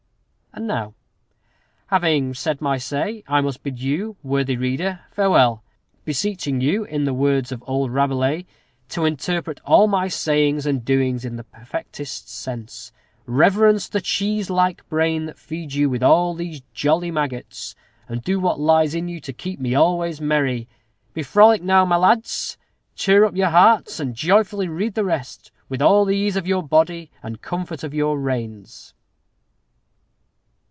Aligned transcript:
And 0.53 0.67
now, 0.67 0.95
having 1.87 2.33
said 2.33 2.59
my 2.59 2.77
say, 2.77 3.23
I 3.25 3.39
must 3.39 3.63
bid 3.63 3.79
you, 3.81 4.17
worthy 4.21 4.57
reader, 4.57 4.99
farewell. 5.09 5.63
Beseeching 6.03 6.59
you, 6.59 6.83
in 6.83 7.05
the 7.05 7.13
words 7.13 7.53
of 7.53 7.63
old 7.65 7.89
Rabelais, 7.93 8.45
"to 8.89 9.05
interpret 9.05 9.61
all 9.63 9.87
my 9.87 10.09
sayings 10.09 10.65
and 10.65 10.83
doings 10.83 11.23
in 11.23 11.37
the 11.37 11.45
perfectest 11.45 12.27
sense. 12.27 12.91
Reverence 13.25 13.87
the 13.87 14.01
cheese 14.01 14.49
like 14.49 14.87
brain 14.89 15.25
that 15.27 15.39
feeds 15.39 15.77
you 15.77 15.89
with 15.89 16.03
all 16.03 16.33
these 16.33 16.59
jolly 16.73 17.11
maggots; 17.11 17.73
and 18.09 18.21
do 18.21 18.37
what 18.37 18.59
lies 18.59 18.93
in 18.93 19.07
you 19.07 19.21
to 19.21 19.31
keep 19.31 19.57
me 19.57 19.73
always 19.73 20.19
merry. 20.19 20.67
Be 21.13 21.23
frolic 21.23 21.63
now, 21.63 21.85
my 21.85 21.95
lads! 21.95 22.57
Cheer 22.93 23.23
up 23.23 23.37
your 23.37 23.51
hearts, 23.51 24.01
and 24.01 24.13
joyfully 24.15 24.67
read 24.67 24.95
the 24.95 25.05
rest, 25.05 25.49
with 25.69 25.81
all 25.81 26.11
ease 26.11 26.35
of 26.35 26.45
your 26.45 26.61
body, 26.61 27.09
and 27.23 27.41
comfort 27.41 27.85
of 27.85 27.93
your 27.93 28.19
reins." 28.19 28.93